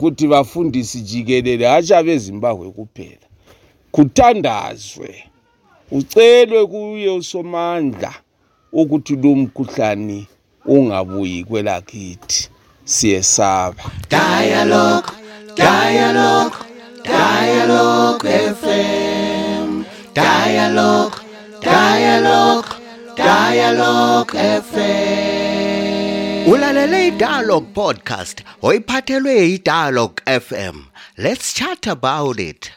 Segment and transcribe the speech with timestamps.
[0.00, 3.26] kuti vafundisi jikelele hachave zimbabwe kuphela
[3.92, 5.24] kutandazwe
[5.90, 8.14] ucelwe kuye usomandla
[8.72, 10.26] ukuthi lo mkhuhlane
[10.66, 12.48] ungabuyi kwelakithi
[12.84, 15.08] siyesaba Dialogue,
[15.56, 16.56] dialogue,
[17.04, 18.28] dialogue
[18.60, 19.84] FM.
[20.14, 21.16] Dialogue,
[21.62, 22.68] dialogue,
[23.16, 24.32] dialogue
[24.72, 25.27] FM.
[26.48, 30.76] Ulalele iDialogue podcast oyiphathelwe iDialogue FM.
[31.16, 32.70] Let's chat about it.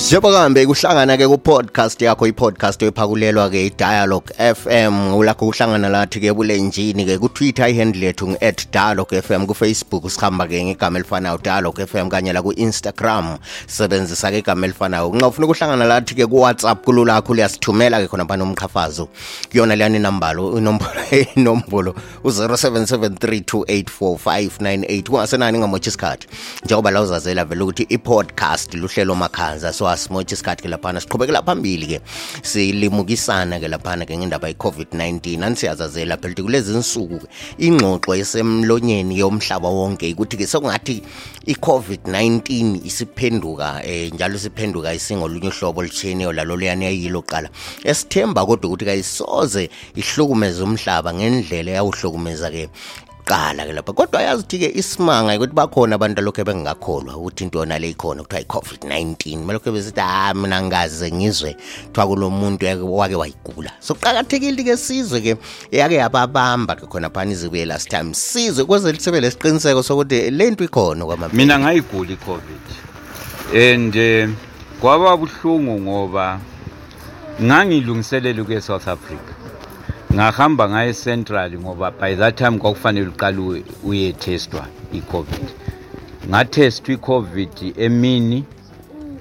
[0.00, 8.06] njengoba kuhambe kuhlangana-ke ku-podcast yakho i-podcast oyiphakulelwa-ke i-dialogue fm ulakho kuhlangana lathi-ke bulenjini-ke kutwitter ihandle
[8.06, 14.38] yethu ngu-at dialoge f m kufacebook sihamba-ke ngegama elifanayo dialogue fm kanye la ku-instagram sebenzisa-ke
[14.38, 19.08] igama elifanayo nxa ufuna kuhlangana lathi-ke kuwhatsapp kululakho liyasithumela-ke khona phana umqhafazo.
[19.50, 21.00] Kuyona leyani nambalo inombolo
[21.36, 21.94] inombolo
[22.24, 26.28] u-07732845998 kungasenani ngamotsha isikhathi?
[26.64, 31.86] Njengoba la uzazela vele ukuthi i-podcast luhlelo makhanza so asimotshi isikhathi ke laphana siqhubekela phambili
[31.86, 32.00] ke.
[32.42, 35.44] Silimukisana ke laphana ke ngendaba ye-covid-19.
[35.44, 41.02] Anisiyazazela phela ukuthi kulezi nsuku ke ingxoxo esemlonyeni yomhlaba wonke ukuthi ke sokungathi
[41.46, 47.48] i-covid-19 isiphenduka eh njalo isiphenduka isingolunye uhlobo olutshiyeneyo lalo luyani yayilo qala
[47.84, 52.50] esithemba kodwa ukuthi kayisoze ihlukumeze umhlaba ngendlela eyawuhlukumeza
[53.30, 53.92] ke ke lapha.
[53.92, 58.22] Kodwa yazi ukuthi ke isimanga ukuthi bakhona abantu alokhu bengingakholwa ukuthi into yona le ikhona
[58.22, 61.56] kuthiwa i-covid-19 malokho besithi ah mina ngaze ngizwe
[61.86, 63.70] kuthiwa kulo muntu wake wayigula.
[63.80, 65.36] So kuqakathekile ke sizwe ke
[65.70, 68.14] yake yababamba ke khona phana izibuye last time.
[68.14, 72.64] Sizwe kweze lisebe lesiqiniseko sokuthi le nto ikhona kwamabili mina ngayigula i-covid.
[73.54, 74.28] And eh,
[74.80, 76.40] kwaba buhlungu ngoba
[77.42, 79.49] ngangilungiselele ukuya e-south africa
[80.14, 85.48] ngahamba ngaye central ngoba by that time kwakufanele uqale uyethestwa i-covid.
[86.28, 88.44] Ngathestwa i-covid emini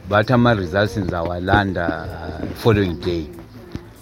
[0.10, 3.28] bathi ama-results ngizawalanda uh, following day.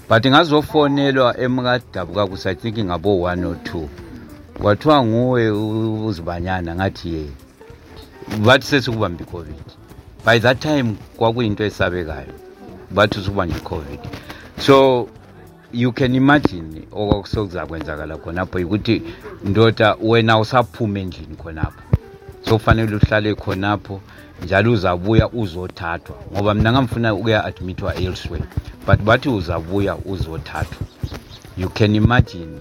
[0.10, 3.90] But ngazofonelwa emkadabukakusa i think ngabo-one or two.
[4.62, 5.50] Kwathiwa nguwe
[6.08, 7.26] uzibanyana ngathi ye
[8.46, 9.66] bathi sesikubambe i-covid.
[10.26, 12.34] By that time kwakuyinto esabekayo
[12.92, 14.00] bathi usubanje i-covid.
[14.60, 15.08] So
[15.74, 19.02] you can imagine okwakusokuzakwenzakala khonapho ukuthi
[19.44, 21.82] ndoda wena usaphume endlini khonapho.
[22.46, 24.02] So kufanele uhlale khonapho
[24.44, 26.16] njalo uzabuya uzothathwa.
[26.34, 28.46] Ngoba mina ngamfuna ukuya-admithwa elsewhere
[28.86, 30.88] but bathi uzabuya uzothathwa.
[31.58, 32.60] You can imagine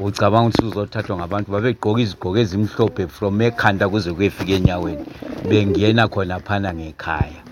[0.00, 5.04] ucabanga ukuthi uzothathwa ngabantu babegqoka izigqoko ezimhlophe from ekhanda kuze kuyefika enyaweni
[5.48, 7.42] bengena khona phana ngekhaya.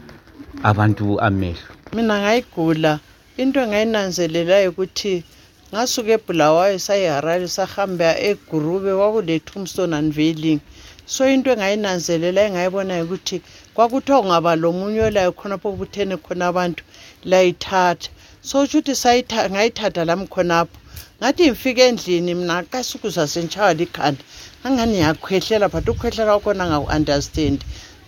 [0.62, 1.68] Abantu amehlo.
[1.92, 3.00] Mina ngayigula
[3.40, 5.24] into engayinanzelelayo ukuthi
[5.72, 10.60] ngasuka ebulawayo sayiharare sahamba egurube kwakule-tombstone unveiling
[11.06, 13.36] so into engayinanzelela engayibonayo ukuthi
[13.74, 16.82] kwakuthiwa ungaba lomunye olayo khonapho obuthene khona abantu
[17.30, 18.08] layithatha.
[18.48, 20.76] So utsho ukuthi ngayithatha lami khonapho
[21.18, 24.22] ngathi ngifike endlini mna kasuku zasentshaywa likhanda.
[24.64, 27.58] Angani ngiyakhwehlela but ukhwehlela wakhona ngaku-understand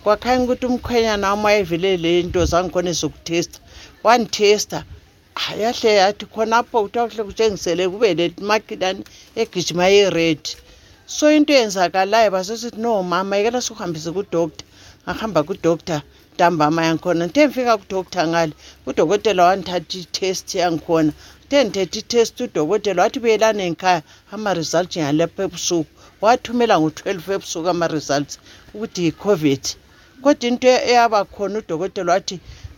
[0.03, 3.59] kwakhanya ukuthi umkhwenyana wami wayevele le nto zangikhonisa ukuthesta
[4.03, 4.85] wandithesta
[5.61, 9.03] yahle yathi khonapho kuthiwa kuhle kutshengisele kube le makilani
[9.41, 10.43] egijima ye-red
[11.15, 14.65] so into eyenzakalayo basesithi no mama yekela sikuhambise kudoktor
[15.05, 16.01] ngahamba kudoktor
[16.33, 17.23] ntambama yangikhona.
[17.27, 18.53] Nthe ngifika kudoktor ngale
[18.89, 21.11] udokotela wandithatha itest yangikhona.
[21.41, 24.01] Kuthe ndithethe itest udokotela wathi buyelane ngikhaya
[24.33, 25.91] ama-results ngalapha ebusuku.
[26.21, 28.33] Wathumela ngo-twelve ebusuku ama-results
[28.73, 29.63] ukuthi yi-covid.
[30.23, 32.35] Kodwa into eyaba khona udokotela wathi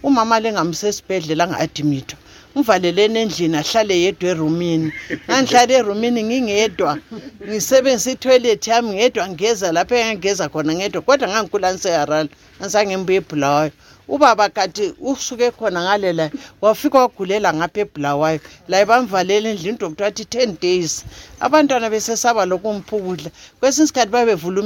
[0.07, 2.17] umama lengamsesibhedlela anga-admithwa
[2.57, 4.89] ngivaleleni endlini ahlale yedwa erumini.
[5.27, 6.97] Ngangihlala erumini ngingedwa.
[7.47, 11.01] Ngisebenzisa ithoyilethi yami ngedwa ngigeza lapho engangigeza khona ngedwa.
[11.01, 12.29] Kodwa ngangikulaniseyarala
[12.61, 13.71] angisangembuye ebhulawayo
[14.07, 16.31] ubaba kati usuke khona ngale la
[16.61, 21.03] wafika wagulela ngapha ebhulawayo laye bamvalela endlini udoktor wathi ten days.
[21.39, 24.59] Abantwana besesaba lokumpha ukudla kwesinye isikhathi babevula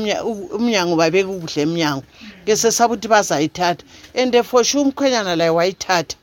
[0.57, 2.03] umnyango babeka ukudla emnyango.
[2.43, 3.83] Ngesesaba ukuthi bazayithatha.
[4.13, 6.15] And for sure umkhwenyana laye wayithatha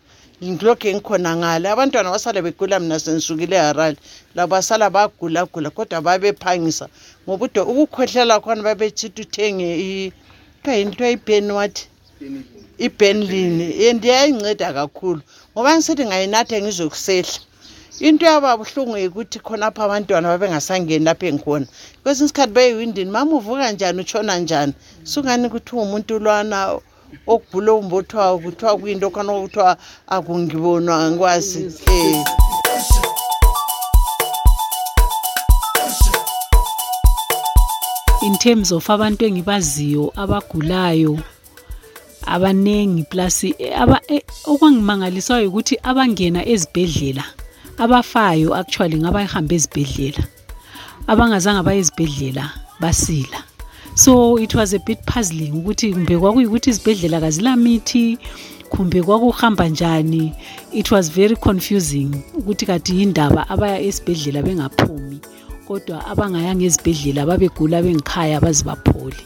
[0.43, 1.69] ngilokhu ngikhona ngale.
[1.69, 3.96] Abantwana basala begula mina sensukile eharali
[4.35, 6.88] labo basala bagulagula kodwa babephangisa.
[7.26, 10.12] Ngoba ukukhwehlela khona babechithi uthenge
[10.62, 10.90] kuthiwa yini?
[10.90, 11.88] Kuthiwa ibheni wathi?
[12.79, 15.20] Ibenlini and yayinceda kakhulu.
[15.52, 17.41] Ngoba ngisithi ngayinatha ngizokusehla.
[18.00, 21.67] Into yaba buhlungu yikuthi khonapho abantwana babengasangeni lapho engikhona.
[22.02, 24.00] Kwesinye isikhathi beyiwindini mama uvuka njani?
[24.00, 24.73] Utshona njani?
[25.02, 26.79] Sungani ukuthi uwumuntu lwana
[27.26, 29.76] okubhula okumbothwa kuthiwa kuyinto khona okuthiwa
[30.14, 32.25] akungibonwa angikwazi um
[38.22, 41.19] in terms of abantu engibaziyo abagulayo
[42.26, 43.44] abanengi plus
[43.76, 47.25] aba eh, okwangimangalisayo ukuthi abangena ezibhedlela
[47.78, 50.22] abafayo actually ngabahambe ezibhedlela
[51.10, 52.44] abangazange baye ezibhedlela
[52.81, 53.48] basila.
[53.99, 58.19] So it was a bit puzzling ukuthi kumbe kwakuyikuthi izibhedlela kazilamithi
[58.69, 60.33] kumbe kwakuhamba njani.
[60.73, 65.19] It was very confusing ukuthi kati yindaba abaya esibhedlela bengaphumi
[65.67, 69.17] kodwa abangayanga ezibhedlela babegula bengikhaya baze baphole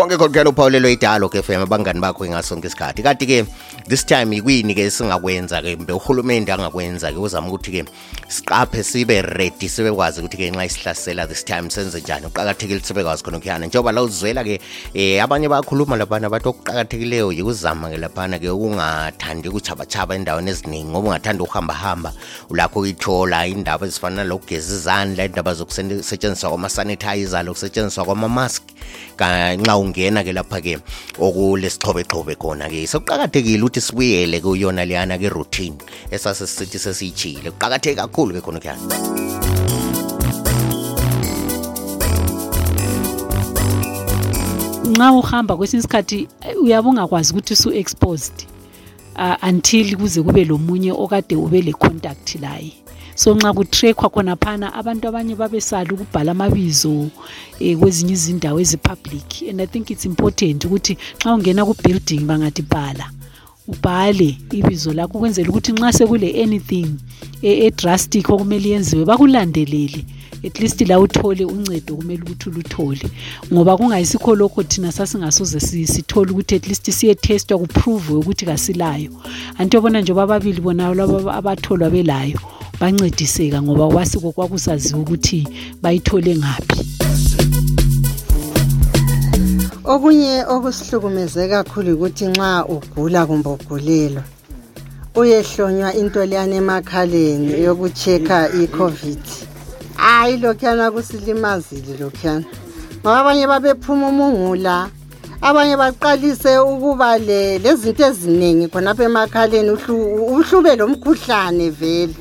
[0.00, 3.02] konke kodwa uphawulelo idalo FM abangani bakho ngasonke isikhathi.
[3.02, 3.46] Kanti ke
[3.86, 7.84] this time ikwini ke singakwenza ke mbe uhulumende angakwenza ke uzama ukuthi ke
[8.28, 12.26] siqaphe sibe ready sibekwazi ukuthi ke nxa isihlasela this time senze njani?
[12.26, 14.60] Uqhakathekile sibekwazi khona ukuyana njengoba la uzwela ke
[14.94, 21.08] eh abanye bayakhuluma laphana bathi okuqhakathekileyo yikuzama ke laphana ke ukungathandi ukuchaba-chaba endaweni eziningi ngoba
[21.08, 22.12] ungathanda ukuhamba hamba
[22.48, 28.62] ulakho uyithola indaba ezifana nalokugeza izandla indaba zokusetshenziswa kwama-sanitizer lokusetshenziswa kwama-mask.
[29.20, 30.78] Nxa ungena ke lapha ke
[31.18, 35.76] okulesixhobe-xhobe khona ke sekuqakathekile ukuthi sibuyele kuyona leyana ke routine
[36.10, 38.86] esasesithi sesiyitshile kuqakatheke kakhulu ke khona kuyana
[44.90, 48.46] nxa uhamba kwesinye isikhathi eh, uyabe ungakwazi ukuthi su-exposed
[49.16, 52.72] uh, until kuze kube lomunye okade ube le-contact laye.
[53.20, 57.08] So nxa kutrackwa khonaphana abantu abanye babesala ukubhala amabizo
[57.60, 59.28] eh, kwezinye izindawo ezipublic.
[59.50, 63.06] And i think it's important ukuthi nxa ungena ku-building bangathi bhala
[63.68, 66.88] ubhale ibizo lakho ukwenzela ukuthi nxa sekule anything
[67.42, 70.04] e- edrastic okumele yenziwe bakulandelele.
[70.46, 73.02] At least la uthole uncedo kumele ukuthi uluthole.
[73.52, 79.10] Ngoba kungayisikho lokho thina sasingasoze si- sithole ukuthi at least siye-testwa kuphruvwe ukuthi kasilayo.
[79.58, 82.40] Anti yobona njengoba ababili bona laba abatholwa belayo
[82.80, 85.48] bancediseka ngoba kwasiko kwakusaziwa ukuthi
[85.82, 86.80] bayithole ngaphi
[89.84, 94.22] okunye okusihlukumeze kakhulu ukuthi nxa ugula kumbe ugulelwa
[95.16, 99.18] uyehlonywa into leyana emakhaleni yokucheka i-covid.
[99.94, 102.44] Hayi lokhuyana kusilimazile lokhuyana.
[103.02, 104.88] Ngoba abanye babephuma umungula
[105.42, 112.14] abanye baqalise ukuba le- lezinto eziningi khonapha emakhaleni uhlu- uhlube lo mkhuhlane vele.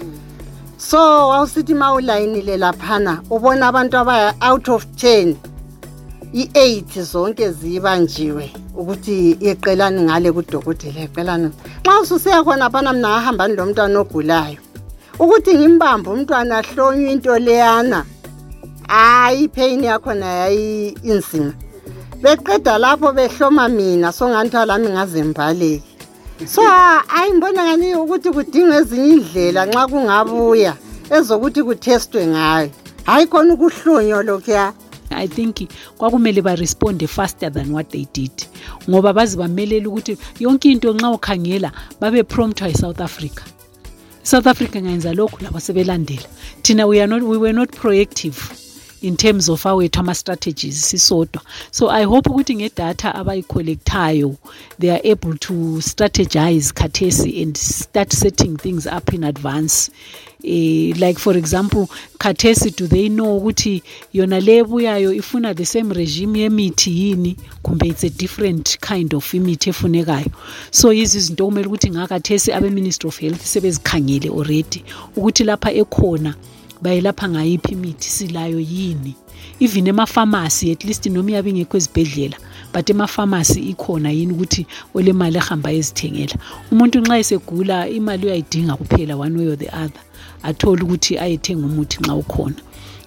[0.80, 5.36] So wawusithi ma ulayinile laphana ubona abantu abaya-out of ten
[6.34, 11.50] i-eight zonke zibanjiwe ukuthi yeqelani ngale kudokotela yeqelani.
[11.84, 14.58] Nxa ususiya khona phana mna ngahambani lomntwana ogulayo
[15.20, 18.06] ukuthi ngimbambe umntwana ahlonywe into leyana.
[18.88, 21.54] Hayi ipheyini yakhona yayi inzima.
[22.22, 25.89] Beqeda lapho behloma mina songanithiwa lami ngaze mbaleke
[26.46, 26.62] so
[27.08, 30.74] hayi ngibona ngani ukuthi kudinga ezinye indlela nxa kungabuya
[31.16, 32.70] ezokuthi kuthestwe ngayo.
[33.06, 34.74] Hayi khona ukuhlonywa lokhuya.
[35.12, 38.32] I think kwakumele baresponde faster than what they did
[38.90, 43.44] ngoba baze bamelele ukuthi yonke into nxa ukhangela babe promptwa yi-south africa.
[44.24, 46.28] South africa ngayenza lokhu labo sebelandela.
[46.62, 48.69] Thina we, are not, we were not proactive
[49.02, 51.42] in terms of awethu ama-strategies sisodwa.
[51.72, 54.38] So i hope ukuthi ngedatha abayicollectayo
[54.80, 59.92] they are able to strategize khathesi and start setting things up in advance.
[60.42, 63.84] Eh, like for example khathesi do they know ukuthi
[64.14, 69.34] yona le ebuyayo ifuna the same regime yemithi yini kumbe it's a different kind of
[69.34, 70.32] imithi efunekayo?
[70.72, 74.84] So yizi izinto okumele ukuthi ngakhathesi abe-ministry of health sebezikhangele already
[75.16, 76.36] ukuthi lapha ekhona
[76.82, 79.16] bayelapha ngayiphi imithi silayo yini?
[79.60, 82.38] Even emafamasi at least noma iyabe ingekho ezibhedlela
[82.74, 86.36] but emafamasi ikhona yini ukuthi olemali ehamba ezithengela
[86.72, 90.02] umuntu nxa esegula imali uyayidinga kuphela one way or the other.
[90.44, 92.56] Athole ukuthi ayethenga umuthi nxa ukhona.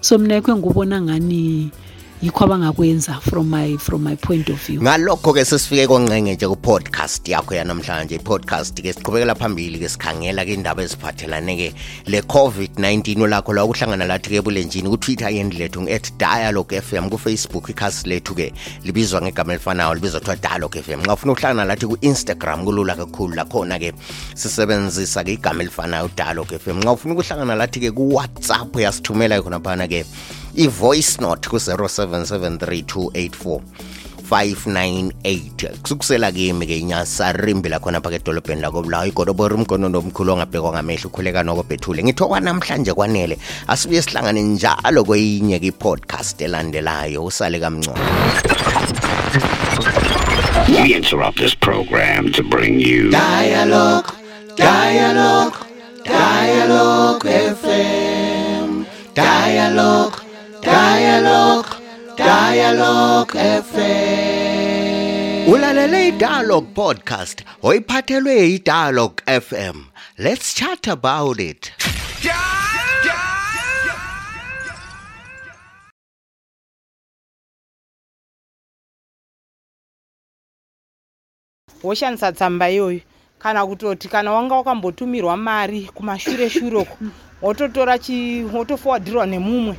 [0.01, 1.71] So mina yikho engikubona ngani
[2.23, 4.81] yikho abangakwenza from my from my point of view.
[4.81, 8.15] Ngalokho ke sesifike konqengeje ku podcast yakho yanamhlanje.
[8.15, 11.75] I podcast ke siqhubekela phambili ke sikhangela ke indaba eziphathelane ke
[12.07, 15.83] le covid 19 lakho la ukuhlangana lathi ke bulenjini ku Twitter yendilethu
[16.17, 18.53] @dialogue fm ku Facebook ikhasi lethu ke
[18.85, 23.35] libizwa ngegama elifanayo libizwa kuthiwa dialogue fm xa ufuna ukuhlangana lathi ku Instagram kulula kakhulu
[23.35, 23.93] lakhona ke
[24.35, 29.59] sisebenzisa ke igama elifanayo dialogue fm xa ufuna ukuhlangana lathi ke ku WhatsApp yasithumela khona
[29.59, 30.07] phana ke
[30.55, 33.61] i-voice note ku-0773
[34.33, 41.43] 598 kusukusela kimi ke inyasarimbi lakhona phaka edolobheni lakobulawo igodobori umgonondo omkhulu ongabhekwa ngamehlo ukhuleka
[41.43, 47.25] noko bethule ngithokwa namhlanje kwanele asibuye sihlangane njalo kweyinye ke i-podcast elandelayo.
[47.25, 47.61] Usale
[50.69, 54.11] We interrupt this program to bring you Dialogue,
[54.57, 55.57] Dialogue,
[56.05, 58.87] Dialogue FM.
[59.15, 60.22] Dialogue,
[60.63, 61.67] Dialogue,
[62.17, 63.33] Dialogue
[63.67, 65.49] FM.
[65.53, 69.77] Ulalele i-Dialogue podcast oyiphathelwe yi-Dialogue FM.
[70.19, 71.73] Let's chat about it.
[81.83, 83.01] woshandisa tsamba iyoyo
[83.39, 86.97] kana kutoti kana wanga wakambotumirwa mari kumashure shure uko
[87.43, 89.75] wototora chi wotofowadhirwa nemumwe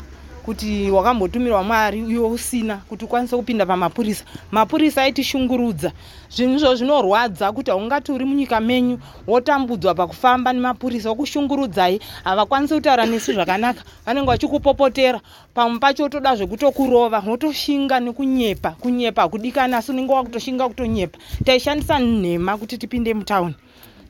[0.46, 4.26] kuti wakambotumirwa mari iwe usina kuti ukwanise kupinda pamapurisa.
[4.52, 5.92] Mapurisa aitishungurudza
[6.30, 12.00] zvinhu izvo zvinorwadza kuti haungati uri munyika menyu wotambudzwa pakufamba nemapurisa wokushungurudzai.
[12.24, 13.84] Havakwanisi kutaura nesu zvakanaka.
[14.06, 15.22] Vanenge vachikupopotera.
[15.54, 21.20] Pamwe pacho wotoda zvekutokurova wotoshinga nekunyepa kunyepa hakudikani asi unenge wakutoshinga kutonyepa.
[21.46, 23.56] Taishandisa nhema kuti tipinde mutauni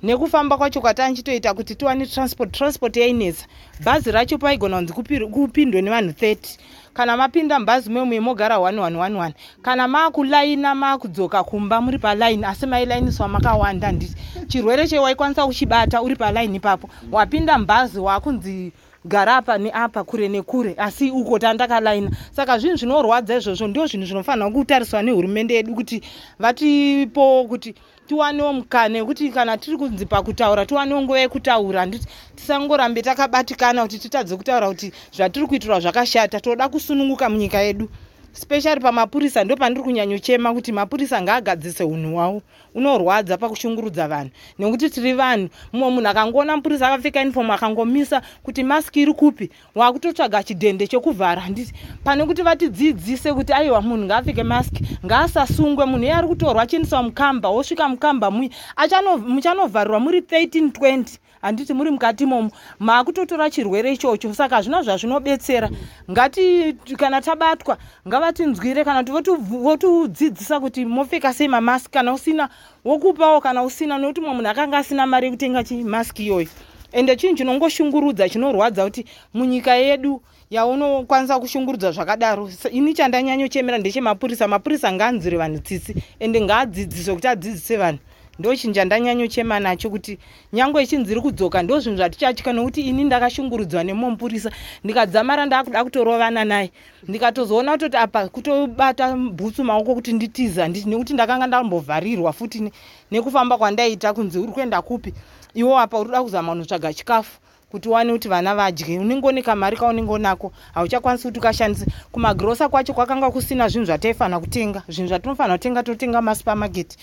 [0.04, 2.52] nekufamba kwacho kwatanchitoita kuti tiwane transport.
[2.52, 3.46] Transport yainetsa
[3.84, 6.58] bhazi racho paigona kunzi kupi- kupindwe nevanhu 30
[6.94, 9.32] kana mapinda mubhazi memwe mogara 1111
[9.62, 14.16] kana maakulaina maakudzoka kumba muri palaini asi mailainiswa makawanda nditi
[14.48, 16.90] chirwere chewaikwanisa kuchibata uri palaini ipapo.
[17.12, 18.72] Wapinda mubhazi waakunzi
[19.06, 22.12] gara apa neapa kure nekure asi uko tandakalaina.
[22.32, 26.02] Saka zvinhu zvinorwadza izvozvo ndio zvinhu zvinofanira kutariswa nehurumende yedu kuti
[26.40, 27.76] vatipo kuti
[28.08, 31.80] tiwanewo mukana wekuti kana tiri kunzi pakutaura tiwanewo nguva yekutaura.
[31.80, 37.90] Handiti tisangorambe takabatikana kuti titadze kutaura kuti zvatiri kuitirwa zvakashata toda kusununguka munyika yedu
[38.34, 42.42] specially pamapurisa ndo pandiri kunyanyochema kuti mapurisa ngaagadzise unhu hwawo
[42.76, 44.30] unorwadza pakushungurudza vanhu.
[44.60, 50.44] Nekuti tiri vanhu mumwe munhu akangoona mupurisa akapfeka inifomu akangomisa kuti maski iri kupi waakutotsvaga
[50.44, 51.74] chidhende chokuvhara handiti
[52.04, 55.86] pane kuti vatidzidzise kuti aiwa munhu ngaapfeke maski ngaasasungwe.
[55.86, 61.74] Munhu iye ari kutorwa achiendeswa mukamba wosvika mukamba mui achano- muchanovharirwa muri 13 20 handiti
[61.74, 65.70] muri mukati momo maakutotora chirwere ichocho saka hazvina zvazvinobetsera.
[66.12, 72.50] Ngati kana tabatwa ngavatinzwire kana kuti votudzidzisa kuti mopfeka sei mamaski kana usina
[72.86, 76.48] wokupawo kana usina nokuti mumwe munhu akanga asina mari yekutenga chimaski iyoyo.
[76.92, 82.50] Ende chinhu chinongoshungurudza chinorwadza kuti munyika yedu yaunokwanisa kushungurudza zvakadaro?
[82.72, 85.96] Ini chandanyanyochemera ndechemapurisa mapurisa ngaanzwire vanhu tsitsi.
[86.20, 88.00] Ende ngaadzidziswe kuti adzidzise vanhu
[88.40, 90.18] ndo chinhu chandanyanyochema nacho kuti
[90.54, 94.52] nyange ichinziri kudzoka ndo zvinhu zvatichatya nokuti ini ndakashungurudzwa nemumwe mupurisa
[94.84, 96.72] ndikadzamara ndaakuda kutorovana naye.
[97.08, 102.72] Ndikatozoona kutoti apa kutobata bhutsu maoko kuti nditiza nekuti ndakanga ndambovharirwa futi ne-
[103.12, 105.14] nekufamba kwandaiita kunzi uri kuenda kupi.
[105.54, 107.40] Iwo apa uri kuda kuzama kunotsvaga chikafu
[107.72, 109.00] kuti uwane kuti vana vadye.
[109.00, 111.86] Unenge une kamari kaunenge unako hauchakwanisi kuti ukashandise.
[112.12, 114.84] Kumagirosa kwacho kwakanga kusina zvinhu zvataifanira kutenga.
[114.90, 116.98] Zvinhu zatinofanira kutenga totenga masupamaketi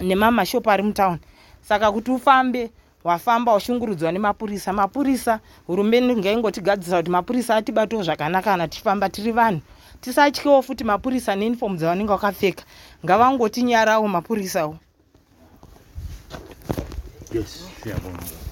[0.00, 1.18] nemamashopu ari mutauni.
[1.68, 2.70] Saka kuti ufambe
[3.04, 4.72] wafamba washungurudzwa nemapurisa.
[4.72, 9.60] Mapurisa hurumende ngaingotigadzisa kuti mapurisa atibatawo zvakanaka kana tichifamba tiri vanhu.
[10.00, 12.64] Tisatyewo futi mapurisa neinifomu dzavanenge vakapfeka
[13.04, 14.76] ngavangotinyarawo mapurisawo
[17.34, 18.43] Yes, siyabonga.